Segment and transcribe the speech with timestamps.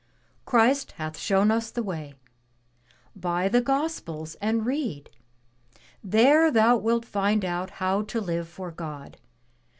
[0.19, 2.15] *'* 'Christ hath shown us the way.
[3.15, 5.11] Buy the Gospels and read.
[6.03, 9.17] There thou wilt find out how to live for God.